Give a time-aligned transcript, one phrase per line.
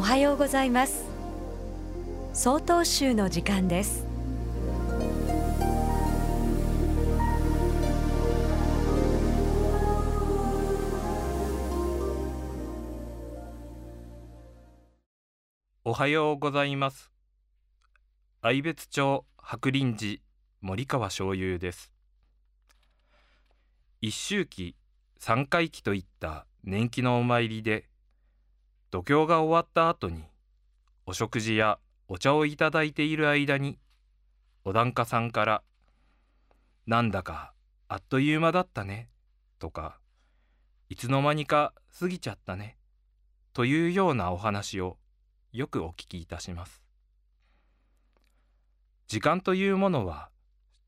[0.00, 1.04] おはようございます。
[2.32, 4.06] 総統集の時間です。
[15.84, 17.10] おはようございます。
[18.40, 20.22] 愛別町白林寺
[20.62, 21.92] 森川醤油です。
[24.00, 24.76] 一周忌
[25.18, 27.89] 三回忌といった年季のお参りで
[28.90, 30.24] 度胸が終わった後に
[31.06, 33.78] お食事やお茶をいただいている間に
[34.64, 35.62] お檀家さんから
[36.86, 37.54] 「なんだか
[37.88, 39.08] あっという間だったね」
[39.60, 40.00] とか
[40.90, 42.76] 「いつの間にか過ぎちゃったね」
[43.52, 44.98] というようなお話を
[45.52, 46.82] よくお聞きいたします。
[49.06, 50.30] 時間というものは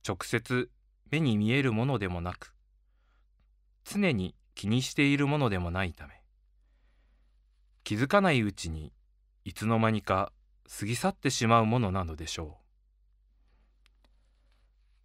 [0.07, 0.71] 直接
[1.11, 2.55] 目に見えるものでもなく
[3.85, 6.22] 常に気にしているものでもないため
[7.85, 8.93] 気づかないうちに
[9.45, 10.33] いつの間にか
[10.79, 12.63] 過ぎ去ってしまうものなのでしょう。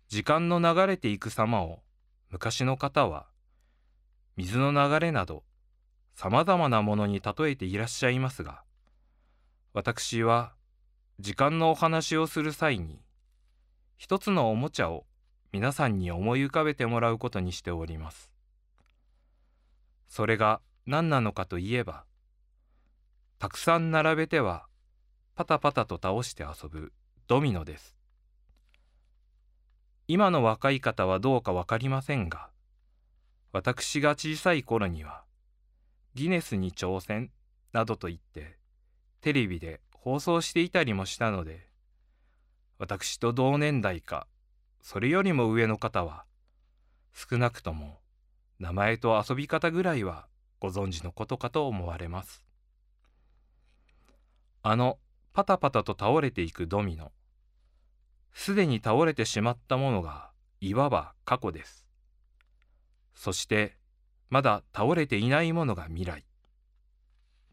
[0.10, 1.82] 時間の流れていく様を
[2.30, 3.28] 昔の方は
[4.38, 5.44] 水の流れなど
[6.14, 8.64] さまざまなものに例えていらっしゃいますが
[9.74, 10.54] 私は
[11.20, 13.02] 時間のお話をする際に
[13.98, 15.06] 一つのおもちゃを
[15.52, 18.32] 皆さんに思い浮かべてもらうことにしております。
[20.08, 22.06] それが何なのかといえば
[23.40, 24.66] たくさん並べては
[25.36, 26.92] パタパタと倒して遊ぶ
[27.28, 27.96] ドミノです。
[30.08, 32.50] 今の若い方はどうか分かりませんが
[33.52, 35.24] 私が小さい頃には
[36.16, 37.30] ギネスに挑戦
[37.74, 38.58] などと言って
[39.22, 41.68] テレビで放送していたりもしたので
[42.80, 44.28] 私と同年代か
[44.82, 46.24] それよりも上の方は
[47.14, 48.00] 少なくとも
[48.60, 50.28] 名前と遊び方ぐらいは
[50.60, 52.47] ご存知のことかと思われます。
[54.70, 55.00] あの
[55.32, 57.14] パタパタと倒れていくドミノ。
[58.34, 61.88] すでに倒れてしまったものがいわば過去です。
[63.16, 63.78] そして
[64.30, 66.26] まだ倒れていないものが未来。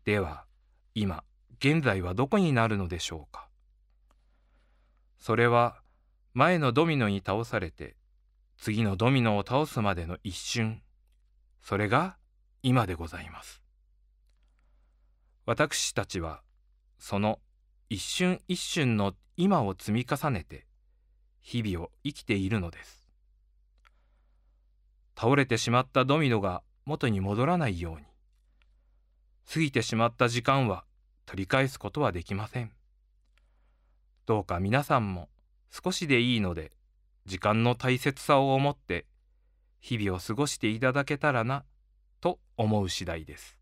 [0.05, 0.45] では
[0.97, 1.23] 今
[1.61, 3.49] 現在はどこになるのでしょうか。
[5.17, 5.83] それは
[6.33, 7.95] 前のドミノに倒されて
[8.59, 10.83] 次のドミノを倒すまでの一瞬。
[11.63, 12.17] それが
[12.65, 13.63] 今でございます。
[15.47, 16.43] 私たちは
[17.07, 17.39] その
[17.91, 20.65] 一瞬一瞬の今を積み重ねて
[21.43, 23.11] 日々を生きているのです。
[25.15, 28.07] 倒れてしまったドミノが元に戻らないように
[29.53, 30.87] 過ぎてしまった時間は
[31.27, 32.73] 取り返すことはできません。
[34.25, 35.29] どうか皆さんも
[35.71, 36.73] 少しでいいので
[37.27, 39.05] 時間の大切さを思って
[39.79, 41.65] 日々を過ごしていただけたらな
[42.23, 43.59] と思う次第です。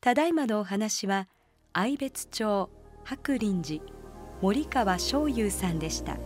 [0.00, 1.28] ただいまのお話は
[1.74, 2.68] 愛別町
[3.02, 3.92] 白林寺
[4.42, 6.18] 森川正優さんでした。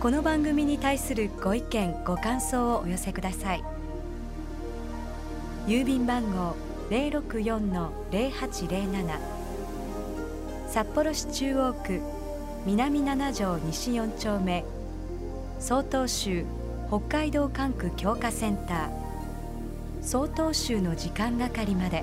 [0.00, 3.62] この番組に対するご意見ご感想をお寄せください。
[5.68, 6.56] 郵便番号
[6.90, 9.18] 064-0807
[10.68, 12.00] 札幌市中央区
[12.66, 14.64] 南七条西4丁目。
[15.60, 16.44] 曹洞州
[16.88, 18.90] 北海道管区強化センター。
[20.02, 22.02] 曹洞州の時間係まで。